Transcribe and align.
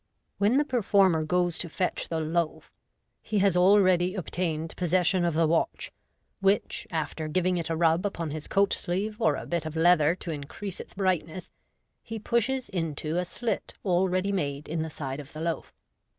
When 0.39 0.57
the 0.57 0.65
performer 0.65 1.23
goes 1.23 1.59
to 1.59 1.69
fetch 1.69 2.09
the 2.09 2.19
loaf, 2.19 2.71
he 3.21 3.37
has 3.37 3.55
already 3.55 4.15
obtained 4.15 4.75
possession 4.75 5.23
of 5.23 5.35
the 5.35 5.45
watch, 5.45 5.91
which, 6.39 6.87
after 6.89 7.27
giving 7.27 7.57
it 7.59 7.69
& 7.69 7.69
rub 7.69 8.03
upon 8.03 8.31
his 8.31 8.47
coat 8.47 8.73
sleeve 8.73 9.21
or 9.21 9.35
a 9.35 9.45
bit 9.45 9.67
of 9.67 9.75
leather 9.75 10.15
to 10.15 10.31
increase 10.31 10.79
its 10.79 10.95
brightness, 10.95 11.51
he 12.01 12.17
pushes 12.17 12.67
into 12.69 13.17
a 13.17 13.25
slit 13.25 13.75
already 13.85 14.31
made 14.31 14.67
in 14.67 14.81
the 14.81 14.89
side 14.89 15.19
of 15.19 15.33
the 15.33 15.39
loaf. 15.41 15.71